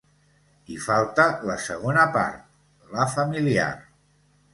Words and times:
I 0.75 0.77
falta 0.85 1.25
la 1.49 1.57
segona 1.65 2.05
part, 2.15 2.39
la 2.95 3.05
familiar. 3.17 3.69